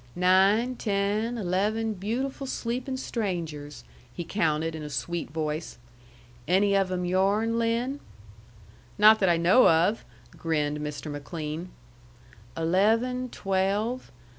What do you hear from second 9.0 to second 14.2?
that I know of," grinned Mr. McLean. "Eleven, twelve.